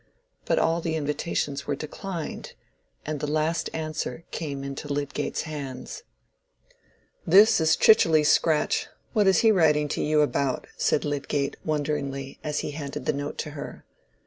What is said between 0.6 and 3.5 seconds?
the invitations were declined, and the